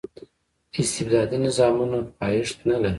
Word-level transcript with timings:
استبدادي 0.81 1.37
نظامونه 1.45 1.99
پایښت 2.19 2.57
نه 2.69 2.75
لري. 2.81 2.89